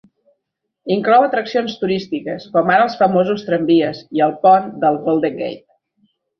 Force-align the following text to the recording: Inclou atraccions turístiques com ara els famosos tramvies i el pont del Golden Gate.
Inclou 0.95 1.25
atraccions 1.25 1.75
turístiques 1.83 2.49
com 2.57 2.73
ara 2.77 2.87
els 2.89 2.97
famosos 3.03 3.47
tramvies 3.51 4.03
i 4.19 4.27
el 4.31 4.37
pont 4.49 4.69
del 4.87 5.01
Golden 5.09 5.41
Gate. 5.47 5.65